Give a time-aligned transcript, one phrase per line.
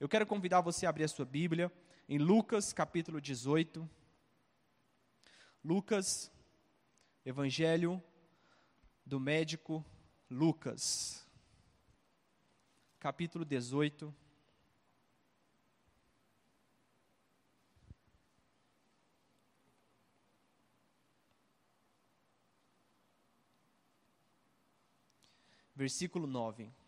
[0.00, 1.72] Eu quero convidar você a abrir a sua Bíblia
[2.08, 3.88] em Lucas capítulo 18.
[5.64, 6.32] Lucas,
[7.24, 8.02] Evangelho
[9.06, 9.84] do médico
[10.28, 11.24] Lucas,
[12.98, 14.12] capítulo 18.
[25.76, 26.83] Versículo 9.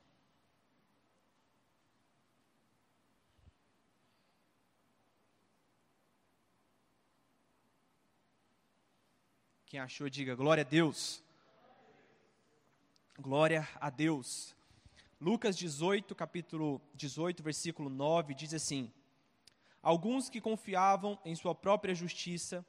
[9.68, 11.20] Quem achou, diga glória a Deus.
[13.18, 14.54] Glória a Deus.
[15.20, 18.92] Lucas 18, capítulo 18, versículo 9, diz assim:
[19.82, 22.64] Alguns que confiavam em sua própria justiça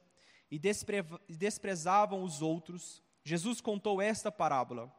[0.50, 4.92] e despre desprezavam os outros, Jesus contou esta parábola.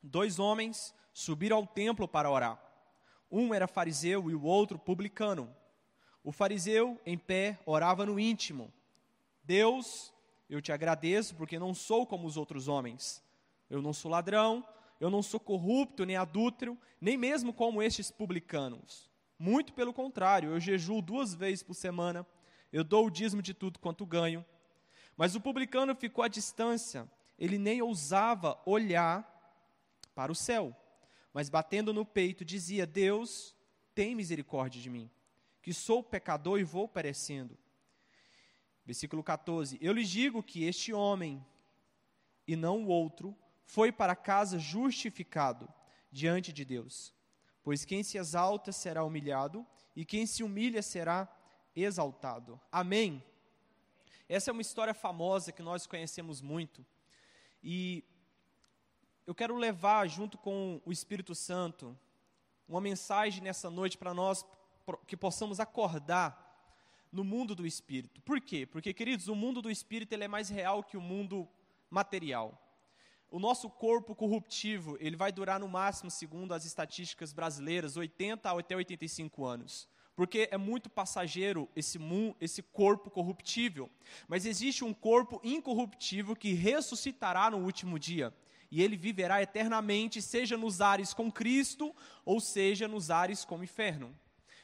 [0.00, 2.62] Dois homens subiram ao templo para orar.
[3.28, 5.52] Um era fariseu e o outro publicano.
[6.22, 8.72] O fariseu, em pé, orava no íntimo:
[9.42, 10.14] Deus,
[10.48, 13.24] eu te agradeço porque não sou como os outros homens
[13.68, 14.66] eu não sou ladrão,
[15.00, 19.10] eu não sou corrupto, nem adúltero, nem mesmo como estes publicanos.
[19.38, 22.26] Muito pelo contrário, eu jejuo duas vezes por semana,
[22.72, 24.44] eu dou o dízimo de tudo quanto ganho.
[25.16, 29.32] Mas o publicano ficou à distância, ele nem ousava olhar
[30.14, 30.74] para o céu,
[31.32, 33.54] mas batendo no peito dizia: Deus,
[33.94, 35.10] tem misericórdia de mim,
[35.60, 37.58] que sou pecador e vou perecendo.
[38.86, 41.44] Versículo 14: Eu lhes digo que este homem,
[42.46, 45.68] e não o outro, foi para casa justificado
[46.10, 47.12] diante de Deus.
[47.64, 51.28] Pois quem se exalta será humilhado, e quem se humilha será
[51.74, 52.60] exaltado.
[52.70, 53.22] Amém?
[54.28, 56.86] Essa é uma história famosa que nós conhecemos muito.
[57.62, 58.04] E
[59.26, 61.98] eu quero levar, junto com o Espírito Santo,
[62.68, 64.46] uma mensagem nessa noite para nós,
[65.08, 66.45] que possamos acordar
[67.12, 68.20] no mundo do Espírito.
[68.22, 68.66] Por quê?
[68.66, 71.48] Porque, queridos, o mundo do Espírito ele é mais real que o mundo
[71.90, 72.62] material.
[73.30, 78.76] O nosso corpo corruptivo, ele vai durar no máximo, segundo as estatísticas brasileiras, 80 até
[78.76, 79.88] 85 anos.
[80.14, 81.98] Porque é muito passageiro esse,
[82.40, 83.90] esse corpo corruptível.
[84.28, 88.32] Mas existe um corpo incorruptível que ressuscitará no último dia.
[88.70, 91.94] E ele viverá eternamente, seja nos ares com Cristo,
[92.24, 94.14] ou seja nos ares com o inferno.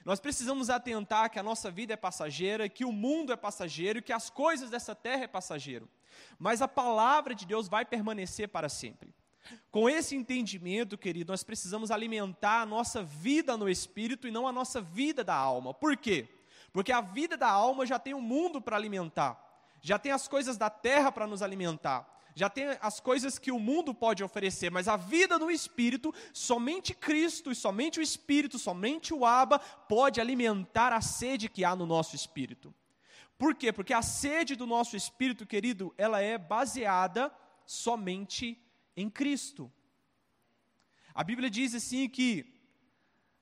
[0.05, 4.13] Nós precisamos atentar que a nossa vida é passageira, que o mundo é passageiro, que
[4.13, 5.89] as coisas dessa terra é passageiro
[6.39, 9.15] mas a palavra de Deus vai permanecer para sempre.
[9.71, 14.53] Com esse entendimento, querido, nós precisamos alimentar a nossa vida no espírito e não a
[14.53, 15.75] nossa vida da alma.
[15.75, 16.29] Por quê?
[16.73, 19.39] Porque a vida da alma já tem o um mundo para alimentar,
[19.81, 23.59] já tem as coisas da terra para nos alimentar, já tem as coisas que o
[23.59, 29.13] mundo pode oferecer, mas a vida no espírito, somente Cristo e somente o espírito, somente
[29.13, 32.75] o Abba pode alimentar a sede que há no nosso espírito.
[33.37, 33.73] Por quê?
[33.73, 37.33] Porque a sede do nosso espírito, querido, ela é baseada
[37.67, 38.59] somente
[38.97, 39.71] em Cristo.
[41.15, 42.47] A Bíblia diz assim que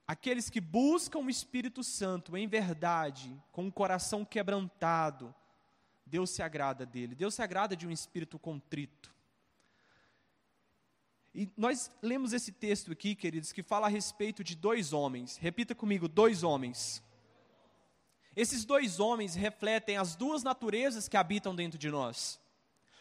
[0.07, 5.35] aqueles que buscam o Espírito Santo em verdade, com o coração quebrantado,
[6.11, 7.15] Deus se agrada dele.
[7.15, 9.15] Deus se agrada de um espírito contrito.
[11.33, 15.37] E nós lemos esse texto aqui, queridos, que fala a respeito de dois homens.
[15.37, 17.01] Repita comigo: dois homens.
[18.35, 22.41] Esses dois homens refletem as duas naturezas que habitam dentro de nós.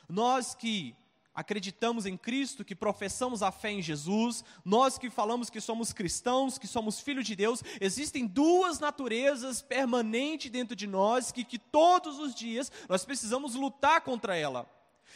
[0.08, 0.96] Nós que
[1.40, 6.58] acreditamos em Cristo, que professamos a fé em Jesus, nós que falamos que somos cristãos,
[6.58, 12.20] que somos filhos de Deus, existem duas naturezas permanentes dentro de nós que, que todos
[12.20, 14.70] os dias nós precisamos lutar contra ela.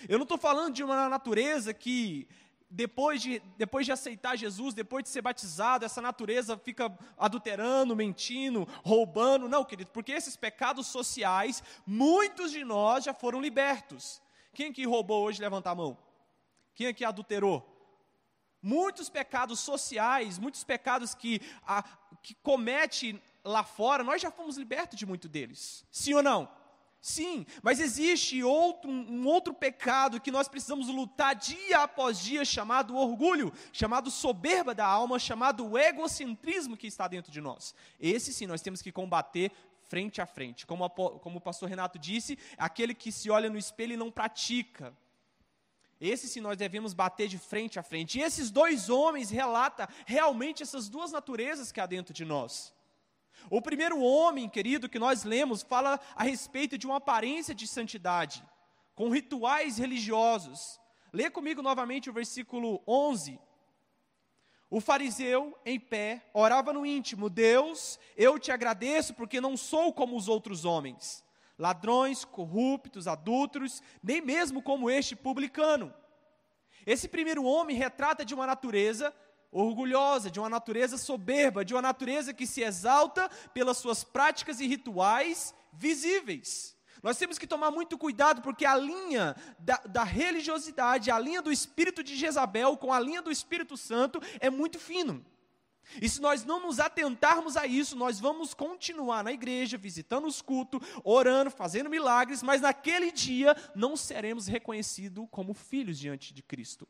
[0.08, 2.26] Eu não estou falando de uma natureza que
[2.70, 8.66] depois de, depois de aceitar Jesus, depois de ser batizado, essa natureza fica adulterando, mentindo,
[8.84, 9.50] roubando.
[9.50, 14.22] Não, querido, porque esses pecados sociais, muitos de nós já foram libertos.
[14.54, 15.98] Quem aqui roubou hoje, levanta a mão.
[16.76, 17.70] Quem aqui adulterou?
[18.62, 21.84] Muitos pecados sociais, muitos pecados que, a,
[22.22, 25.86] que comete lá fora, nós já fomos libertos de muito deles.
[25.92, 26.50] Sim ou não?
[27.02, 32.96] Sim, mas existe outro, um outro pecado que nós precisamos lutar dia após dia, chamado
[32.96, 37.76] orgulho, chamado soberba da alma, chamado egocentrismo que está dentro de nós.
[38.00, 39.52] Esse sim nós temos que combater
[39.90, 40.66] frente a frente.
[40.66, 44.10] Como, a, como o pastor Renato disse, aquele que se olha no espelho e não
[44.10, 44.94] pratica.
[46.00, 48.20] Esse sim nós devemos bater de frente a frente.
[48.20, 52.74] E esses dois homens relatam realmente essas duas naturezas que há dentro de nós.
[53.50, 58.44] O primeiro homem, querido, que nós lemos, fala a respeito de uma aparência de santidade,
[58.96, 60.80] com rituais religiosos.
[61.12, 63.40] Lê comigo novamente o versículo 11.
[64.70, 70.16] o fariseu, em pé, orava no íntimo: Deus, eu te agradeço porque não sou como
[70.16, 71.24] os outros homens,
[71.58, 75.94] ladrões, corruptos, adúlteros, nem mesmo como este publicano.
[76.86, 79.14] Esse primeiro homem retrata de uma natureza
[79.52, 84.68] orgulhosa, de uma natureza soberba, de uma natureza que se exalta pelas suas práticas e
[84.68, 86.76] rituais visíveis.
[87.02, 91.52] Nós temos que tomar muito cuidado, porque a linha da, da, religiosidade, a linha do
[91.52, 95.24] espírito de Jezabel com a linha do Espírito Santo é muito fino.
[96.02, 100.42] E se nós não nos atentarmos a isso, nós vamos continuar na igreja, visitando os
[100.42, 106.88] cultos, orando, fazendo milagres, mas naquele dia não seremos reconhecidos como filhos diante de Cristo.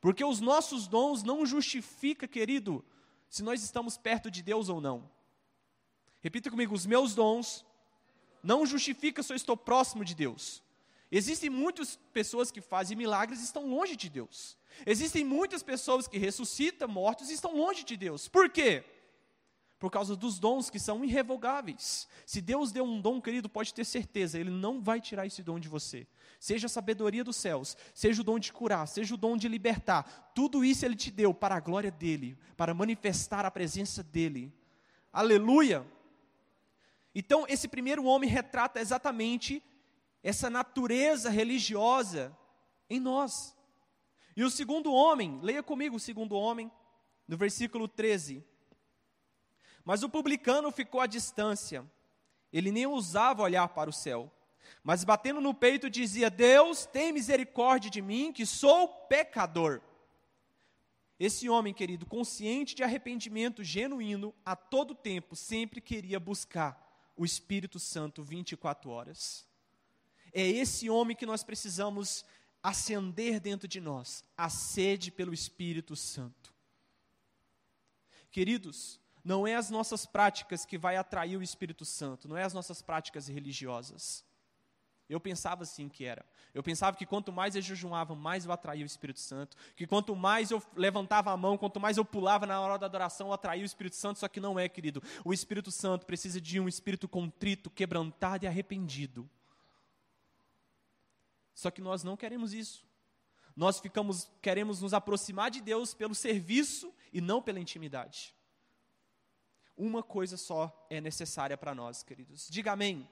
[0.00, 2.84] Porque os nossos dons não justificam, querido,
[3.28, 5.10] se nós estamos perto de Deus ou não.
[6.20, 7.64] Repita comigo: os meus dons
[8.42, 10.62] não justifica se eu estou próximo de Deus.
[11.10, 14.56] Existem muitas pessoas que fazem milagres e estão longe de Deus.
[14.84, 18.28] Existem muitas pessoas que ressuscitam mortos e estão longe de Deus.
[18.28, 18.84] Por quê?
[19.78, 22.06] Por causa dos dons que são irrevogáveis.
[22.26, 25.58] Se Deus deu um dom, querido, pode ter certeza, Ele não vai tirar esse dom
[25.58, 26.06] de você.
[26.38, 30.32] Seja a sabedoria dos céus, seja o dom de curar, seja o dom de libertar,
[30.34, 34.52] tudo isso Ele te deu para a glória dEle, para manifestar a presença dEle.
[35.12, 35.86] Aleluia!
[37.14, 39.62] Então, esse primeiro homem retrata exatamente
[40.22, 42.36] essa natureza religiosa
[42.88, 43.56] em nós.
[44.36, 46.70] E o segundo homem, leia comigo o segundo homem,
[47.26, 48.44] no versículo 13.
[49.84, 51.84] Mas o publicano ficou à distância,
[52.52, 54.32] ele nem ousava olhar para o céu,
[54.82, 59.80] mas batendo no peito dizia: Deus, tem misericórdia de mim, que sou pecador.
[61.18, 67.80] Esse homem, querido, consciente de arrependimento genuíno, a todo tempo, sempre queria buscar o Espírito
[67.80, 69.47] Santo 24 horas.
[70.32, 72.24] É esse homem que nós precisamos
[72.62, 76.52] acender dentro de nós, a sede pelo Espírito Santo.
[78.30, 82.52] Queridos, não é as nossas práticas que vai atrair o Espírito Santo, não é as
[82.52, 84.24] nossas práticas religiosas.
[85.08, 86.24] Eu pensava assim que era.
[86.52, 89.56] Eu pensava que quanto mais eu jejuava, mais eu atraía o Espírito Santo.
[89.74, 93.28] Que quanto mais eu levantava a mão, quanto mais eu pulava na hora da adoração,
[93.28, 94.18] eu atraía o Espírito Santo.
[94.18, 95.02] Só que não é, querido.
[95.24, 99.28] O Espírito Santo precisa de um espírito contrito, quebrantado e arrependido.
[101.58, 102.86] Só que nós não queremos isso.
[103.56, 108.32] Nós ficamos, queremos nos aproximar de Deus pelo serviço e não pela intimidade.
[109.76, 112.46] Uma coisa só é necessária para nós, queridos.
[112.48, 113.08] Diga amém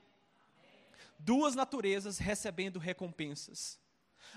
[1.18, 3.80] duas naturezas recebendo recompensas.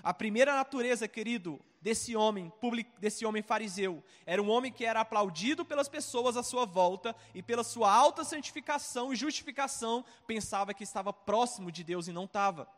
[0.02, 2.52] A primeira natureza, querido, desse homem,
[2.98, 7.42] desse homem fariseu, era um homem que era aplaudido pelas pessoas à sua volta e
[7.42, 12.68] pela sua alta santificação e justificação, pensava que estava próximo de Deus e não estava.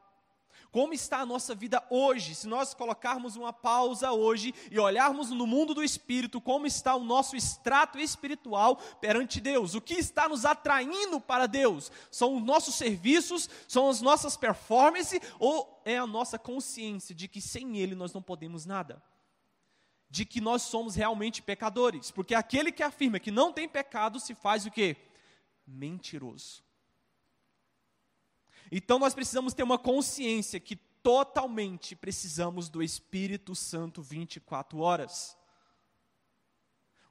[0.72, 2.34] Como está a nossa vida hoje?
[2.34, 7.04] Se nós colocarmos uma pausa hoje e olharmos no mundo do espírito, como está o
[7.04, 9.74] nosso extrato espiritual perante Deus?
[9.74, 11.92] O que está nos atraindo para Deus?
[12.10, 17.42] São os nossos serviços, são as nossas performances ou é a nossa consciência de que
[17.42, 19.02] sem Ele nós não podemos nada?
[20.08, 22.10] De que nós somos realmente pecadores?
[22.10, 24.96] Porque aquele que afirma que não tem pecado se faz o quê?
[25.66, 26.64] Mentiroso.
[28.74, 35.36] Então nós precisamos ter uma consciência que totalmente precisamos do Espírito Santo 24 horas.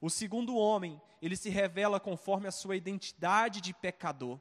[0.01, 4.39] O segundo homem, ele se revela conforme a sua identidade de pecador.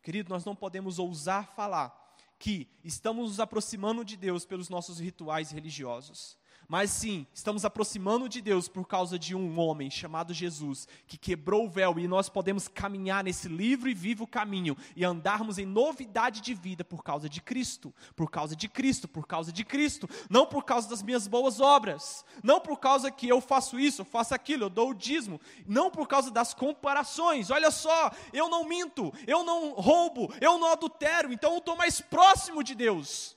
[0.00, 1.98] Querido, nós não podemos ousar falar
[2.38, 6.38] que estamos nos aproximando de Deus pelos nossos rituais religiosos.
[6.68, 11.66] Mas sim, estamos aproximando de Deus por causa de um homem chamado Jesus, que quebrou
[11.66, 16.40] o véu e nós podemos caminhar nesse livre e vivo caminho e andarmos em novidade
[16.40, 20.46] de vida por causa de Cristo, por causa de Cristo, por causa de Cristo, não
[20.46, 24.34] por causa das minhas boas obras, não por causa que eu faço isso, eu faço
[24.34, 27.50] aquilo, eu dou o dízimo, não por causa das comparações.
[27.50, 32.00] Olha só, eu não minto, eu não roubo, eu não adultero, então eu estou mais
[32.00, 33.36] próximo de Deus.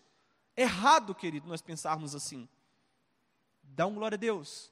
[0.55, 2.47] Errado, querido, nós pensarmos assim.
[3.69, 4.71] Dá um glória a Deus.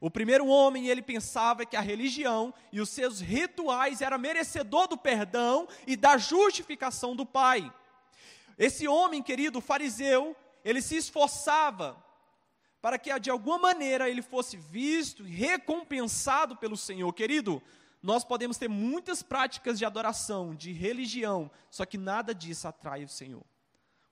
[0.00, 4.96] O primeiro homem, ele pensava que a religião e os seus rituais era merecedor do
[4.96, 7.72] perdão e da justificação do Pai.
[8.58, 11.96] Esse homem, querido, fariseu, ele se esforçava
[12.80, 17.12] para que de alguma maneira ele fosse visto e recompensado pelo Senhor.
[17.12, 17.62] Querido,
[18.02, 23.08] nós podemos ter muitas práticas de adoração, de religião, só que nada disso atrai o
[23.08, 23.44] Senhor.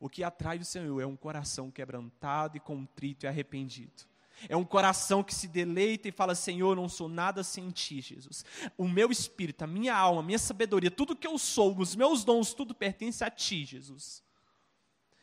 [0.00, 4.09] O que atrai o Senhor é um coração quebrantado e contrito e arrependido.
[4.49, 8.42] É um coração que se deleita e fala: Senhor, não sou nada sem ti, Jesus.
[8.78, 12.25] O meu espírito, a minha alma, a minha sabedoria, tudo que eu sou, os meus
[12.25, 14.25] dons, tudo pertence a ti, Jesus.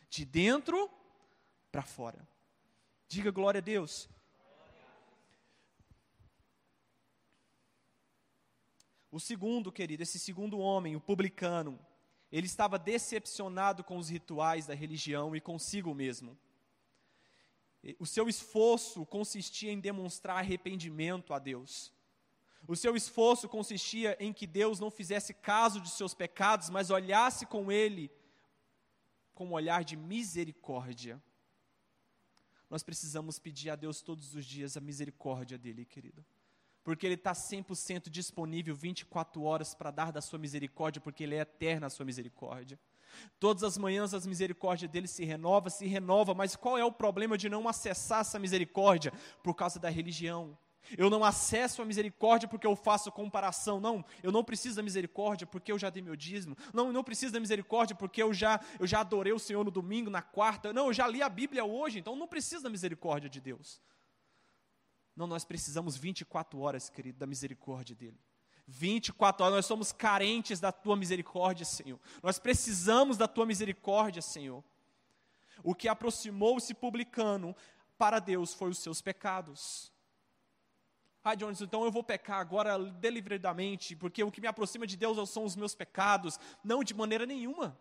[0.07, 0.87] De dentro
[1.71, 2.27] para fora.
[3.07, 4.07] Diga glória a Deus.
[9.09, 11.79] O segundo, querido, esse segundo homem, o publicano,
[12.31, 16.37] ele estava decepcionado com os rituais da religião e consigo mesmo.
[17.99, 21.93] O seu esforço consistia em demonstrar arrependimento a Deus.
[22.67, 27.45] O seu esforço consistia em que Deus não fizesse caso de seus pecados, mas olhasse
[27.45, 28.11] com ele
[29.33, 31.21] com um olhar de misericórdia.
[32.69, 36.25] Nós precisamos pedir a Deus todos os dias a misericórdia dele, querido
[36.87, 41.39] porque Ele está 100% disponível 24 horas para dar da sua misericórdia, porque Ele é
[41.39, 42.79] eterna a sua misericórdia.
[43.41, 47.37] Todas as manhãs as misericórdias dele se renova, se renova, mas qual é o problema
[47.37, 49.11] de não acessar essa misericórdia?
[49.43, 50.57] Por causa da religião.
[50.97, 53.81] Eu não acesso a misericórdia porque eu faço comparação.
[53.81, 56.55] Não, eu não preciso da misericórdia porque eu já dei meu dízimo.
[56.73, 59.71] Não, eu não preciso da misericórdia porque eu já, eu já adorei o Senhor no
[59.71, 60.71] domingo, na quarta.
[60.71, 63.81] Não, eu já li a Bíblia hoje, então não preciso da misericórdia de Deus.
[65.17, 68.21] Não, nós precisamos 24 horas, querido, da misericórdia dEle.
[68.67, 71.99] 24 horas, nós somos carentes da tua misericórdia, Senhor.
[72.21, 74.63] Nós precisamos da tua misericórdia, Senhor.
[75.63, 77.55] O que aproximou esse publicano
[77.97, 79.91] para Deus foi os seus pecados.
[81.23, 85.29] Ah, Jones, então eu vou pecar agora deliberadamente, porque o que me aproxima de Deus
[85.31, 86.39] são os meus pecados.
[86.63, 87.75] Não, de maneira nenhuma.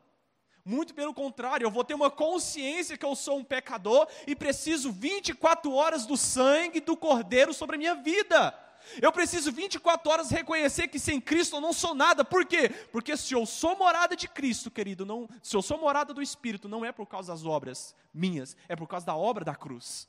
[0.69, 4.91] Muito pelo contrário, eu vou ter uma consciência que eu sou um pecador e preciso
[4.91, 8.53] 24 horas do sangue do Cordeiro sobre a minha vida.
[9.01, 12.25] Eu preciso 24 horas reconhecer que sem Cristo eu não sou nada.
[12.25, 12.69] Por quê?
[12.91, 16.69] Porque se eu sou morada de Cristo, querido, não, se eu sou morada do Espírito,
[16.69, 20.09] não é por causa das obras minhas, é por causa da obra da cruz.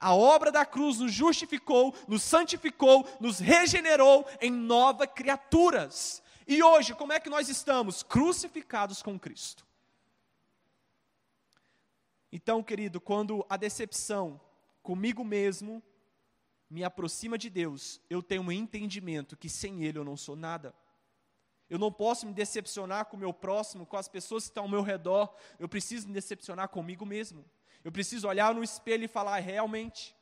[0.00, 6.22] A obra da cruz nos justificou, nos santificou, nos regenerou em novas criaturas.
[6.46, 8.02] E hoje, como é que nós estamos?
[8.02, 9.66] Crucificados com Cristo.
[12.30, 14.40] Então, querido, quando a decepção
[14.82, 15.82] comigo mesmo
[16.68, 20.74] me aproxima de Deus, eu tenho um entendimento que sem Ele eu não sou nada.
[21.68, 24.68] Eu não posso me decepcionar com o meu próximo, com as pessoas que estão ao
[24.68, 25.34] meu redor.
[25.58, 27.44] Eu preciso me decepcionar comigo mesmo.
[27.84, 30.16] Eu preciso olhar no espelho e falar: realmente,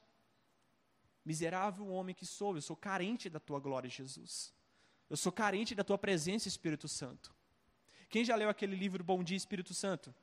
[1.24, 4.52] miserável homem que sou, eu sou carente da tua glória, Jesus.
[5.10, 7.34] Eu sou carente da tua presença, Espírito Santo.
[8.08, 10.14] Quem já leu aquele livro Bom Dia, Espírito Santo?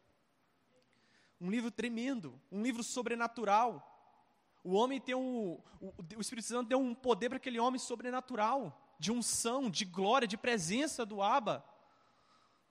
[1.41, 3.84] Um livro tremendo, um livro sobrenatural.
[4.63, 5.60] O homem tem um.
[5.82, 10.25] O, o Espírito Santo deu um poder para aquele homem sobrenatural, de unção, de glória,
[10.25, 11.65] de presença do Abba.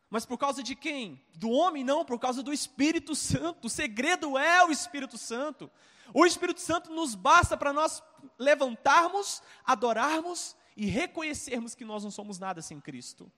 [0.08, 1.23] Mas por causa de quem?
[1.35, 3.66] Do homem, não, por causa do Espírito Santo.
[3.66, 5.70] O segredo é o Espírito Santo.
[6.14, 8.02] O Espírito Santo nos basta para nós
[8.38, 13.33] levantarmos, adorarmos e reconhecermos que nós não somos nada sem Cristo.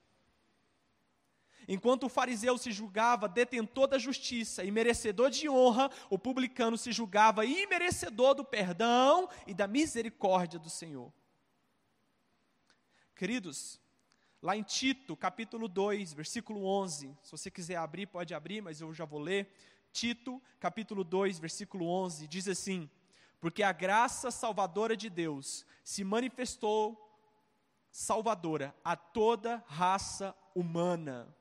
[1.68, 6.90] Enquanto o fariseu se julgava detentor da justiça e merecedor de honra, o publicano se
[6.92, 11.12] julgava imerecedor do perdão e da misericórdia do Senhor.
[13.14, 13.78] Queridos,
[14.40, 18.95] lá em Tito, capítulo 2, versículo 11, se você quiser abrir, pode abrir, mas eu
[18.95, 19.52] já vou ler.
[19.92, 22.88] Tito, capítulo 2, versículo 11, diz assim:
[23.40, 27.08] Porque a graça salvadora de Deus se manifestou
[27.99, 31.35] salvadora a toda raça humana.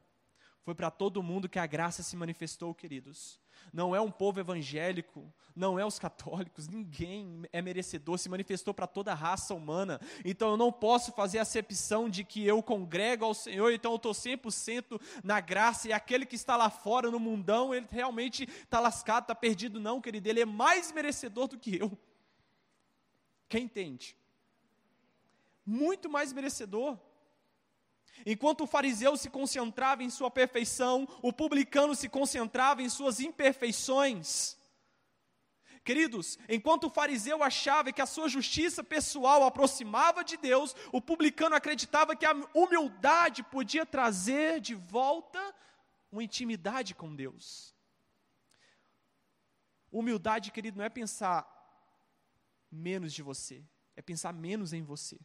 [0.63, 3.39] Foi para todo mundo que a graça se manifestou, queridos.
[3.71, 8.87] Não é um povo evangélico, não é os católicos, ninguém é merecedor, se manifestou para
[8.87, 10.01] toda a raça humana.
[10.25, 14.13] Então eu não posso fazer acepção de que eu congrego ao Senhor, então eu estou
[14.13, 19.25] 100% na graça, e aquele que está lá fora no mundão, ele realmente está lascado,
[19.25, 19.79] está perdido.
[19.79, 21.95] Não, querido, ele é mais merecedor do que eu.
[23.47, 24.17] Quem entende?
[25.67, 26.97] Muito mais merecedor.
[28.25, 34.57] Enquanto o fariseu se concentrava em sua perfeição, o publicano se concentrava em suas imperfeições.
[35.83, 41.55] Queridos, enquanto o fariseu achava que a sua justiça pessoal aproximava de Deus, o publicano
[41.55, 45.55] acreditava que a humildade podia trazer de volta
[46.11, 47.73] uma intimidade com Deus.
[49.91, 51.47] Humildade, querido, não é pensar
[52.69, 53.63] menos de você,
[53.95, 55.17] é pensar menos em você.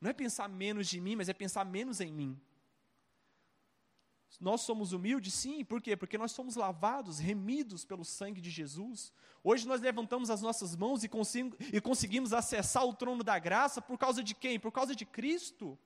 [0.00, 2.40] Não é pensar menos de mim, mas é pensar menos em mim.
[4.40, 5.96] Nós somos humildes, sim, por quê?
[5.96, 9.12] Porque nós somos lavados, remidos pelo sangue de Jesus.
[9.42, 11.10] Hoje nós levantamos as nossas mãos e,
[11.72, 14.60] e conseguimos acessar o trono da graça por causa de quem?
[14.60, 15.78] Por causa de Cristo.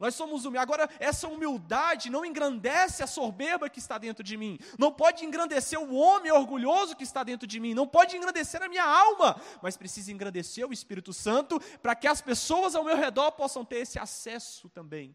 [0.00, 0.62] Nós somos humildes.
[0.62, 4.58] Agora, essa humildade não engrandece a soberba que está dentro de mim.
[4.78, 7.74] Não pode engrandecer o homem orgulhoso que está dentro de mim.
[7.74, 9.38] Não pode engrandecer a minha alma.
[9.60, 13.80] Mas precisa engrandecer o Espírito Santo para que as pessoas ao meu redor possam ter
[13.80, 15.14] esse acesso também.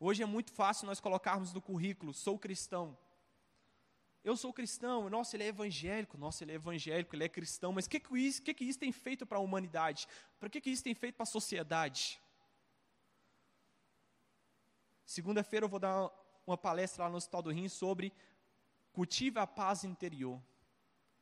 [0.00, 2.96] Hoje é muito fácil nós colocarmos no currículo: sou cristão.
[4.24, 7.84] Eu sou cristão, nossa, ele é evangélico, nossa, ele é evangélico, ele é cristão, mas
[7.84, 10.08] o que, que, isso, que, que isso tem feito para a humanidade?
[10.40, 12.18] Para que, que isso tem feito para a sociedade?
[15.04, 16.10] Segunda-feira eu vou dar
[16.46, 18.14] uma palestra lá no Hospital do Rim sobre
[18.94, 20.40] cultive a paz interior.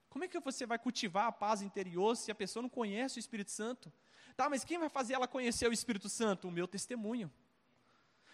[0.09, 3.21] Como é que você vai cultivar a paz interior se a pessoa não conhece o
[3.21, 3.93] Espírito Santo?
[4.37, 6.47] Tá, mas quem vai fazer ela conhecer o Espírito Santo?
[6.47, 7.33] O meu testemunho.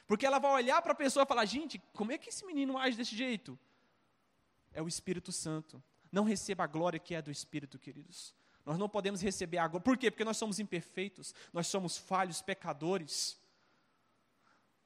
[0.07, 2.77] Porque ela vai olhar para a pessoa e falar: gente, como é que esse menino
[2.77, 3.59] age desse jeito?
[4.73, 5.83] É o Espírito Santo.
[6.11, 8.35] Não receba a glória que é do Espírito, queridos.
[8.65, 9.85] Nós não podemos receber a glória.
[9.85, 10.11] Por quê?
[10.11, 13.41] Porque nós somos imperfeitos, nós somos falhos, pecadores.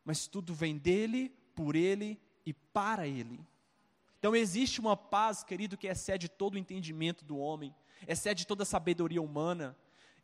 [0.04, 3.44] Mas tudo vem dele, por ele e para ele.
[4.18, 7.74] Então existe uma paz, querido, que excede todo o entendimento do homem,
[8.06, 9.76] excede toda a sabedoria humana.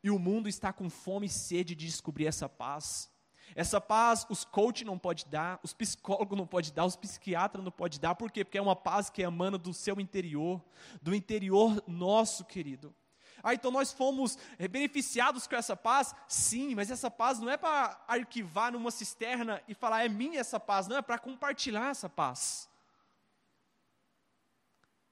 [0.03, 3.11] E o mundo está com fome e sede de descobrir essa paz.
[3.55, 7.73] Essa paz os coach não pode dar, os psicólogos não pode dar, os psiquiatras não
[7.73, 8.14] pode dar.
[8.14, 8.45] Por quê?
[8.45, 10.62] Porque é uma paz que emana do seu interior,
[11.02, 12.95] do interior nosso, querido.
[13.43, 14.37] Ah, então nós fomos
[14.71, 16.14] beneficiados com essa paz?
[16.26, 20.59] Sim, mas essa paz não é para arquivar numa cisterna e falar é minha essa
[20.59, 22.69] paz, não, é para compartilhar essa paz.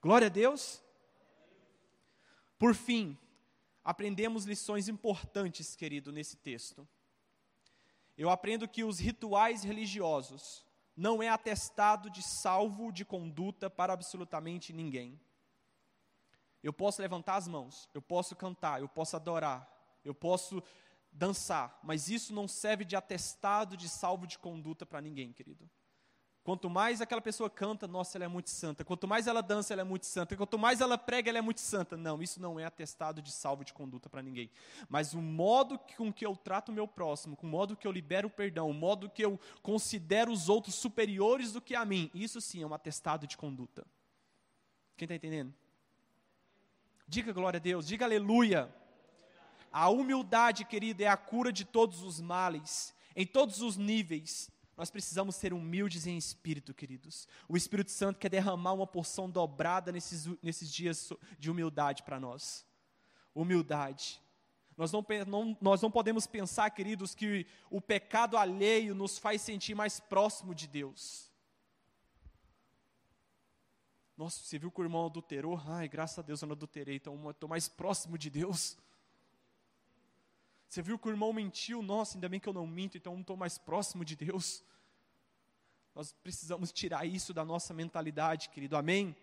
[0.01, 0.81] Glória a Deus.
[2.59, 3.17] Por fim,
[3.83, 6.87] aprendemos lições importantes, querido, nesse texto.
[8.17, 14.73] Eu aprendo que os rituais religiosos não é atestado de salvo de conduta para absolutamente
[14.73, 15.19] ninguém.
[16.63, 19.71] Eu posso levantar as mãos, eu posso cantar, eu posso adorar,
[20.03, 20.63] eu posso
[21.11, 25.69] dançar, mas isso não serve de atestado de salvo de conduta para ninguém, querido.
[26.47, 28.85] Quanto mais aquela pessoa canta, nossa, ela é muito santa.
[28.85, 30.33] Quanto mais ela dança, ela é muito santa.
[30.37, 31.97] Quanto mais ela prega, ela é muito santa.
[31.97, 34.49] Não, isso não é atestado de salvo de conduta para ninguém.
[34.87, 37.91] Mas o modo com que eu trato o meu próximo, com o modo que eu
[37.91, 42.09] libero o perdão, o modo que eu considero os outros superiores do que a mim,
[42.13, 43.85] isso sim é um atestado de conduta.
[44.95, 45.53] Quem está entendendo?
[47.05, 48.73] Diga glória a Deus, diga aleluia.
[49.69, 54.91] A humildade, querida, é a cura de todos os males, em todos os níveis nós
[54.91, 57.27] precisamos ser humildes em espírito, queridos.
[57.49, 62.63] O Espírito Santo quer derramar uma porção dobrada nesses, nesses dias de humildade para nós.
[63.33, 64.21] Humildade.
[64.77, 69.73] Nós não, não, nós não podemos pensar, queridos, que o pecado alheio nos faz sentir
[69.73, 71.31] mais próximo de Deus.
[74.15, 75.59] Nossa, você viu que o irmão adulterou?
[75.65, 78.77] Ai, graças a Deus eu não adulterei, então estou mais próximo de Deus.
[80.67, 81.81] Você viu que o irmão mentiu?
[81.81, 84.63] Nossa, ainda bem que eu não minto, então não estou mais próximo de Deus.
[85.95, 89.15] Nós precisamos tirar isso da nossa mentalidade, querido, amém?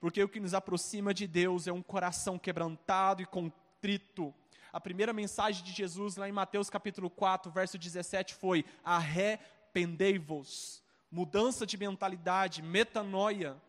[0.00, 4.34] Porque o que nos aproxima de Deus é um coração quebrantado e contrito.
[4.72, 10.82] A primeira mensagem de Jesus, lá em Mateus capítulo 4, verso 17, foi: arrependei-vos.
[11.10, 13.60] Mudança de mentalidade, metanoia.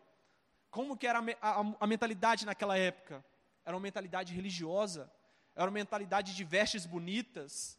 [0.70, 3.22] Como que era a, a, a mentalidade naquela época?
[3.64, 5.12] Era uma mentalidade religiosa
[5.54, 7.78] era uma mentalidade de vestes bonitas.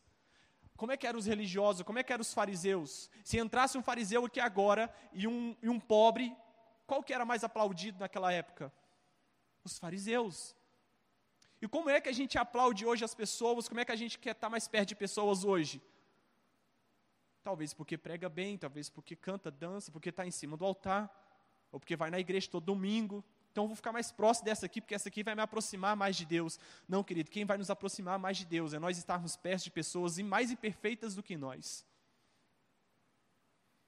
[0.76, 1.84] Como é que eram os religiosos?
[1.84, 3.10] Como é que eram os fariseus?
[3.24, 6.36] Se entrasse um fariseu aqui agora e um, e um pobre,
[6.86, 8.72] qual que era mais aplaudido naquela época?
[9.64, 10.56] Os fariseus.
[11.62, 13.68] E como é que a gente aplaude hoje as pessoas?
[13.70, 15.82] Como é que a gente quer estar mais perto de pessoas hoje?
[17.44, 21.10] Talvez porque prega bem, talvez porque canta, dança, porque está em cima do altar,
[21.72, 23.24] ou porque vai na igreja todo domingo,
[23.54, 26.16] então eu vou ficar mais próximo dessa aqui, porque essa aqui vai me aproximar mais
[26.16, 26.60] de Deus.
[26.90, 30.18] Não, querido, quem vai nos aproximar mais de Deus é nós estarmos perto de pessoas
[30.18, 31.86] mais imperfeitas do que nós.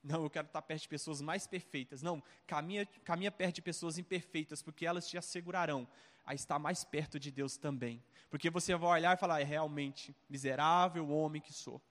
[0.03, 2.03] Não, eu quero estar perto de pessoas mais perfeitas.
[2.03, 5.87] Não, caminha, caminha perto de pessoas imperfeitas, porque elas te assegurarão
[6.23, 8.03] a estar mais perto de Deus também.
[8.29, 11.81] Porque você vai olhar e falar, é realmente miserável homem que sou.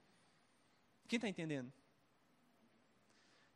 [1.08, 1.72] Quem está entendendo?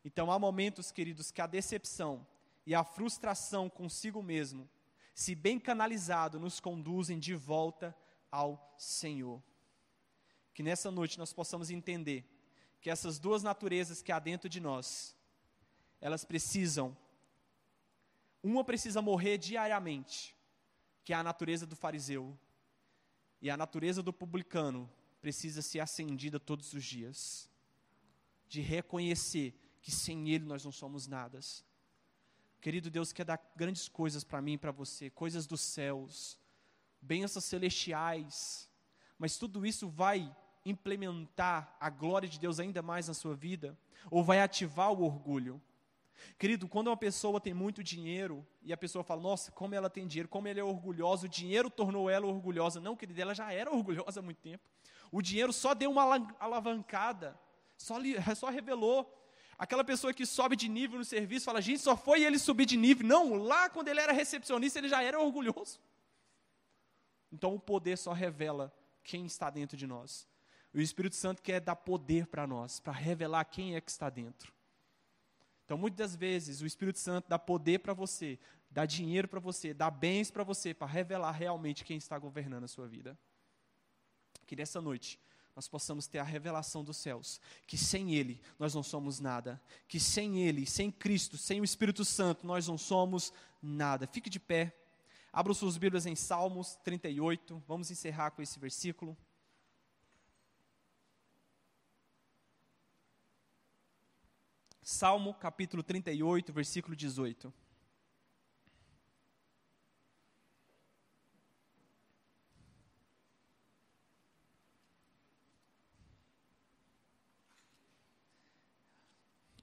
[0.05, 2.27] Então há momentos, queridos, que a decepção
[2.69, 4.69] e a frustração consigo mesmo,
[5.15, 7.97] se bem canalizado, nos conduzem de volta
[8.31, 9.43] ao Senhor.
[10.53, 12.31] Que nessa noite nós possamos entender
[12.79, 15.17] que essas duas naturezas que há dentro de nós,
[15.99, 16.95] elas precisam,
[18.43, 20.37] uma precisa morrer diariamente,
[21.07, 22.39] que é a natureza do fariseu,
[23.41, 27.49] e a natureza do publicano precisa ser acendida todos os dias,
[28.47, 31.41] de reconhecer que sem Ele nós não somos nada
[32.61, 36.39] Querido Deus, quer dar grandes coisas para mim e para você, coisas dos céus,
[37.01, 38.69] bênçãos celestiais,
[39.17, 43.79] mas tudo isso vai implementar a glória de Deus ainda mais na sua vida?
[44.11, 45.61] Ou vai ativar o orgulho?
[46.37, 50.07] Querido, quando uma pessoa tem muito dinheiro e a pessoa fala, nossa, como ela tem
[50.07, 52.81] dinheiro, como ela é orgulhosa, o dinheiro tornou ela orgulhosa.
[52.81, 54.65] Não, querida, ela já era orgulhosa há muito tempo.
[55.11, 56.03] O dinheiro só deu uma
[56.39, 57.39] alavancada,
[57.77, 57.97] só,
[58.37, 59.18] só revelou
[59.59, 62.77] Aquela pessoa que sobe de nível no serviço, fala, gente, só foi ele subir de
[62.77, 63.07] nível.
[63.07, 65.81] Não, lá quando ele era recepcionista, ele já era orgulhoso.
[67.33, 70.29] Então o poder só revela quem está dentro de nós.
[70.73, 74.53] O Espírito Santo quer dar poder para nós, para revelar quem é que está dentro.
[75.65, 78.39] Então, muitas das vezes, o Espírito Santo dá poder para você,
[78.71, 82.69] dá dinheiro para você, dá bens para você, para revelar realmente quem está governando a
[82.69, 83.19] sua vida.
[84.47, 85.19] Que nessa noite
[85.59, 89.99] nós possamos ter a revelação dos céus, que sem Ele nós não somos nada, que
[89.99, 94.07] sem Ele, sem Cristo, sem o Espírito Santo, nós não somos nada.
[94.07, 94.73] Fique de pé,
[95.33, 99.19] abra suas Bíblias em Salmos 38, vamos encerrar com esse versículo.
[104.81, 107.53] Salmo capítulo 38, versículo 18.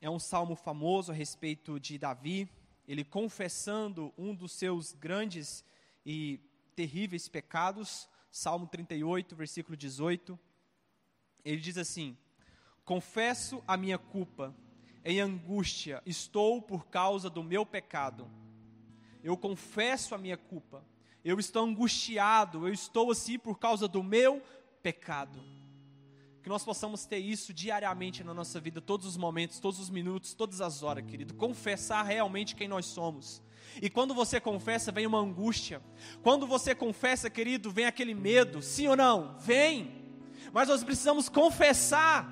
[0.06, 2.48] É um salmo famoso a respeito de Davi,
[2.88, 5.66] ele confessando um dos seus grandes
[6.06, 6.40] e
[6.76, 10.38] terríveis pecados, Salmo 38, versículo 18.
[11.44, 12.16] Ele diz assim:
[12.84, 14.56] Confesso a minha culpa
[15.04, 18.30] em angústia, estou por causa do meu pecado.
[19.24, 20.86] Eu confesso a minha culpa.
[21.24, 24.40] Eu estou angustiado, eu estou assim por causa do meu
[24.84, 25.55] pecado.
[26.46, 30.36] Que nós possamos ter isso diariamente na nossa vida, todos os momentos, todos os minutos,
[30.36, 31.34] todas as horas, querido.
[31.34, 33.42] Confessar realmente quem nós somos.
[33.82, 35.82] E quando você confessa, vem uma angústia.
[36.22, 38.62] Quando você confessa, querido, vem aquele medo.
[38.62, 39.36] Sim ou não?
[39.40, 40.06] Vem.
[40.54, 42.32] Mas nós precisamos confessar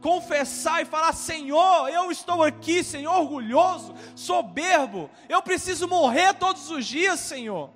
[0.00, 6.84] confessar e falar: Senhor, eu estou aqui, Senhor, orgulhoso, soberbo, eu preciso morrer todos os
[6.84, 7.70] dias, Senhor.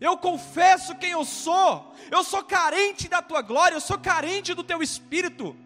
[0.00, 4.62] Eu confesso quem eu sou, eu sou carente da tua glória, eu sou carente do
[4.62, 5.56] teu espírito.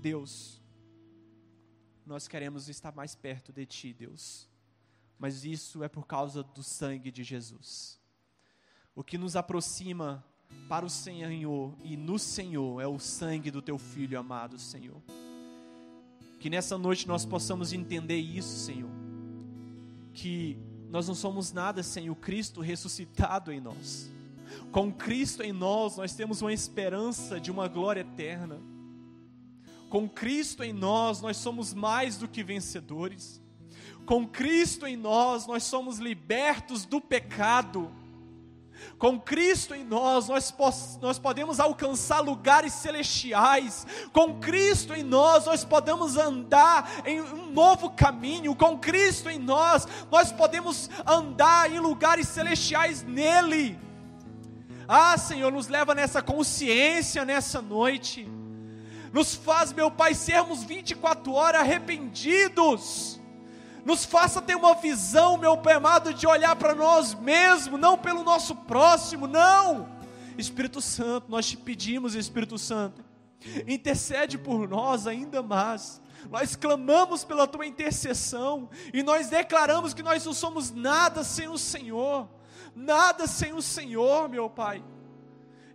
[0.00, 0.60] Deus,
[2.04, 4.48] nós queremos estar mais perto de ti, Deus,
[5.18, 7.98] mas isso é por causa do sangue de Jesus.
[8.94, 10.22] O que nos aproxima
[10.68, 15.00] para o Senhor e no Senhor é o sangue do teu filho amado, Senhor.
[16.38, 18.90] Que nessa noite nós possamos entender isso, Senhor.
[20.12, 20.58] Que
[20.90, 24.10] nós não somos nada sem o Cristo ressuscitado em nós.
[24.70, 28.60] Com Cristo em nós, nós temos uma esperança de uma glória eterna.
[29.88, 33.40] Com Cristo em nós, nós somos mais do que vencedores.
[34.06, 37.90] Com Cristo em nós, nós somos libertos do pecado
[38.98, 40.54] com Cristo em nós, nós,
[41.00, 43.86] nós podemos alcançar lugares celestiais.
[44.12, 48.54] Com Cristo em nós, nós podemos andar em um novo caminho.
[48.54, 53.78] Com Cristo em nós, nós podemos andar em lugares celestiais nele.
[54.86, 58.28] Ah, Senhor, nos leva nessa consciência nessa noite.
[59.12, 63.21] Nos faz, meu Pai, sermos 24 horas arrependidos
[63.84, 68.22] nos faça ter uma visão, meu Pai amado, de olhar para nós mesmos, não pelo
[68.22, 69.88] nosso próximo, não.
[70.38, 73.04] Espírito Santo, nós te pedimos, Espírito Santo,
[73.66, 76.00] intercede por nós ainda mais.
[76.30, 81.58] Nós clamamos pela tua intercessão e nós declaramos que nós não somos nada sem o
[81.58, 82.28] Senhor,
[82.76, 84.82] nada sem o Senhor, meu Pai.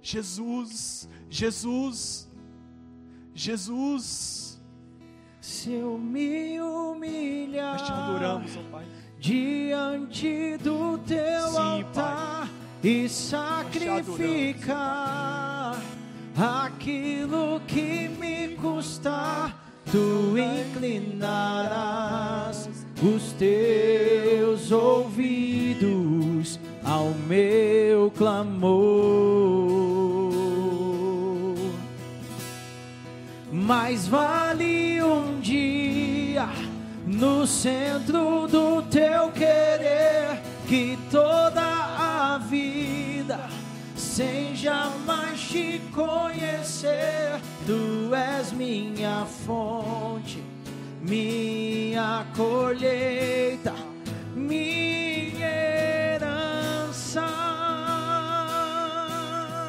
[0.01, 2.29] Jesus, Jesus,
[3.33, 4.46] Jesus
[5.47, 8.83] se eu me humilhar, nós te adoramos, oh Pai.
[9.17, 12.49] diante do teu Sim, altar pai.
[12.83, 14.11] e sacrificar
[16.37, 21.49] aquilo que me custar, tu inclinarás
[23.01, 28.67] os teus ouvidos ao meu clamor.
[33.49, 34.96] Mais vale
[37.17, 43.39] no centro do teu querer que toda a vida
[43.95, 47.41] sem jamais te conhecer.
[47.65, 50.43] Tu és minha fonte,
[51.01, 53.73] minha colheita,
[54.35, 54.96] minha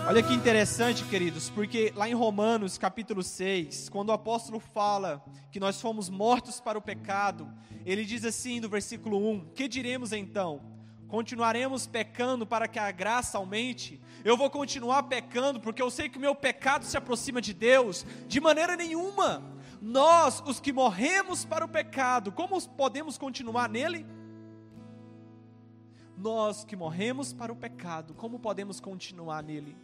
[0.09, 5.61] Olha que interessante, queridos, porque lá em Romanos capítulo 6, quando o apóstolo fala que
[5.61, 7.47] nós fomos mortos para o pecado,
[7.85, 10.63] ele diz assim no versículo 1: Que diremos então?
[11.09, 14.01] Continuaremos pecando para que a graça aumente?
[14.25, 18.07] Eu vou continuar pecando porque eu sei que o meu pecado se aproxima de Deus?
[18.27, 19.43] De maneira nenhuma.
[19.79, 24.07] Nós, os que morremos para o pecado, como podemos continuar nele?
[26.17, 29.77] Nós que morremos para o pecado, como podemos continuar nele?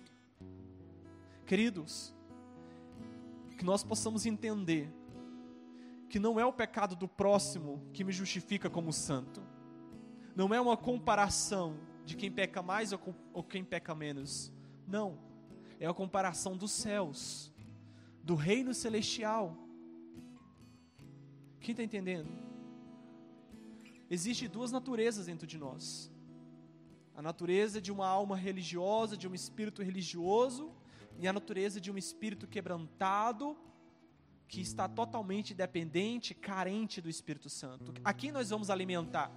[1.46, 2.14] Queridos,
[3.58, 4.90] que nós possamos entender
[6.08, 9.42] que não é o pecado do próximo que me justifica como santo,
[10.34, 14.52] não é uma comparação de quem peca mais ou quem peca menos,
[14.86, 15.18] não,
[15.78, 17.52] é a comparação dos céus,
[18.22, 19.56] do reino celestial.
[21.60, 22.30] Quem está entendendo?
[24.08, 26.10] Existem duas naturezas dentro de nós:
[27.14, 30.72] a natureza de uma alma religiosa, de um espírito religioso,
[31.18, 33.56] e a natureza de um espírito quebrantado,
[34.48, 37.92] que está totalmente dependente, carente do Espírito Santo.
[38.04, 39.30] A quem nós vamos alimentar?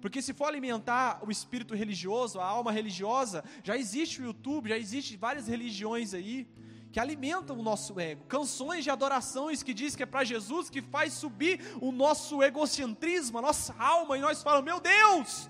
[0.00, 4.78] Porque se for alimentar o espírito religioso, a alma religiosa, já existe o YouTube, já
[4.78, 6.48] existe várias religiões aí
[6.92, 8.24] que alimentam o nosso ego.
[8.26, 13.38] Canções de adorações que diz que é para Jesus que faz subir o nosso egocentrismo,
[13.38, 15.48] a nossa alma e nós falamos: "Meu Deus,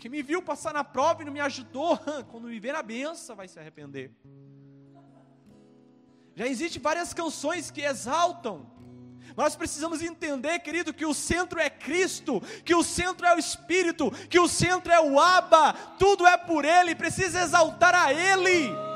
[0.00, 1.96] que me viu passar na prova e não me ajudou,
[2.32, 4.10] quando me ver na benção vai se arrepender".
[6.34, 8.68] Já existem várias canções que exaltam.
[9.36, 14.10] Nós precisamos entender, querido, que o centro é Cristo, que o centro é o Espírito,
[14.28, 18.89] que o centro é o Abba, tudo é por Ele, precisa exaltar a Ele.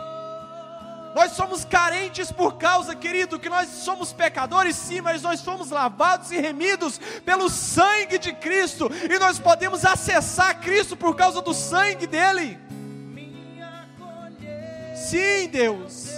[1.14, 6.32] Nós somos carentes por causa, querido, que nós somos pecadores, sim, mas nós somos lavados
[6.32, 12.06] e remidos pelo sangue de Cristo, e nós podemos acessar Cristo por causa do sangue
[12.06, 12.58] dele.
[14.96, 16.08] Sim, Deus.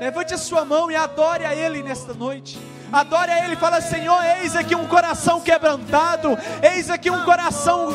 [0.00, 2.58] Levante a sua mão e adore a Ele nesta noite.
[2.90, 7.88] Adore a Ele, fala: Senhor, eis aqui um coração quebrantado, eis aqui um coração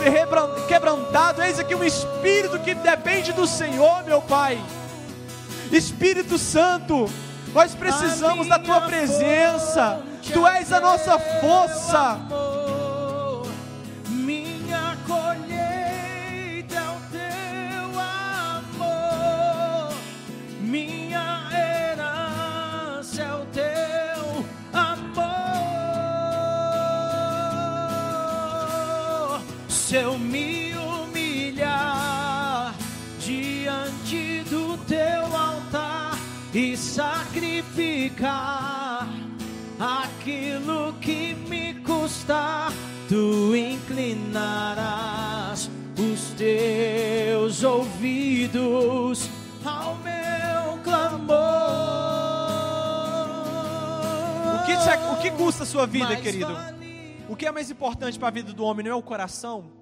[0.67, 4.62] quebrantado, eis aqui um espírito que depende do Senhor, meu Pai.
[5.71, 7.10] Espírito Santo,
[7.54, 10.01] nós precisamos da Tua presença,
[10.34, 12.19] Tu és a nossa força.
[39.80, 42.71] Aquilo que me custar,
[43.10, 49.30] tu inclinarás os teus ouvidos
[49.65, 51.36] ao meu clamor.
[54.62, 54.73] O que,
[55.12, 56.56] o que custa a sua vida, querido?
[57.28, 59.73] O que é mais importante para a vida do homem não é o coração?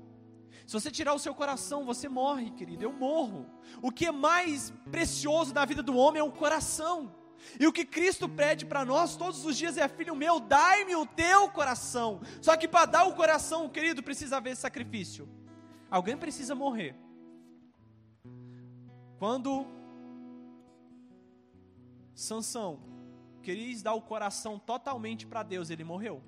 [0.65, 2.83] Se você tirar o seu coração, você morre, querido.
[2.83, 3.45] Eu morro.
[3.81, 7.13] O que é mais precioso da vida do homem é o coração.
[7.59, 11.05] E o que Cristo pede para nós todos os dias é: Filho meu, dai-me o
[11.05, 12.21] teu coração.
[12.41, 15.29] Só que para dar o coração, querido, precisa haver sacrifício.
[15.89, 16.95] Alguém precisa morrer.
[19.19, 19.65] Quando
[22.15, 22.79] Sansão
[23.41, 26.23] queria dar o coração totalmente para Deus, ele morreu.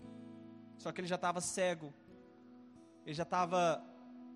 [0.78, 1.94] Só que ele já estava cego.
[3.06, 3.84] Ele já estava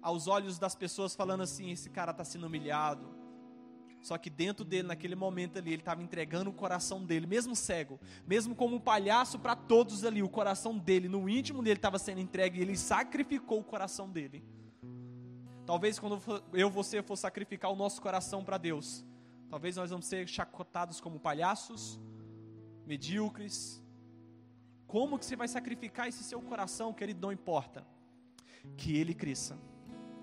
[0.01, 3.18] aos olhos das pessoas falando assim: esse cara está sendo humilhado.
[4.01, 7.99] Só que dentro dele, naquele momento ali, ele estava entregando o coração dele, mesmo cego,
[8.25, 12.21] mesmo como um palhaço para todos ali, o coração dele, no íntimo dele estava sendo
[12.21, 14.43] entregue e ele sacrificou o coração dele.
[15.65, 16.19] Talvez quando
[16.53, 19.05] eu você for sacrificar o nosso coração para Deus,
[19.49, 21.99] talvez nós vamos ser chacotados como palhaços,
[22.87, 23.83] medíocres,
[24.87, 27.21] como que você vai sacrificar esse seu coração, querido?
[27.21, 27.85] Não importa.
[28.75, 29.55] Que ele cresça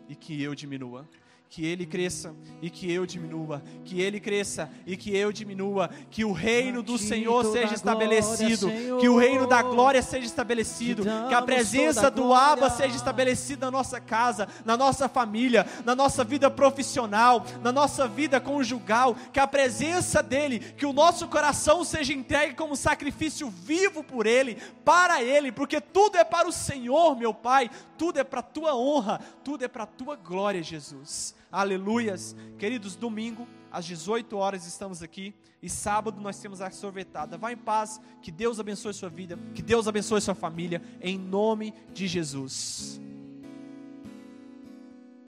[0.08, 1.08] e que eu diminua
[1.48, 6.24] que ele cresça e que eu diminua, que ele cresça e que eu diminua, que
[6.24, 8.68] o reino do Senhor seja estabelecido,
[9.00, 13.70] que o reino da glória seja estabelecido, que a presença do Abba seja estabelecida na
[13.70, 19.46] nossa casa, na nossa família, na nossa vida profissional, na nossa vida conjugal, que a
[19.46, 25.52] presença dele, que o nosso coração seja entregue como sacrifício vivo por ele, para ele,
[25.52, 29.64] porque tudo é para o Senhor, meu Pai, tudo é para a tua honra, tudo
[29.64, 31.35] é para a tua glória, Jesus.
[31.50, 32.37] Aleluias.
[32.59, 35.35] Queridos, domingo, às 18 horas estamos aqui.
[35.62, 37.38] E sábado nós temos a sorvetada.
[37.38, 38.00] Vá em paz.
[38.22, 39.38] Que Deus abençoe sua vida.
[39.54, 40.82] Que Deus abençoe sua família.
[41.00, 43.00] Em nome de Jesus.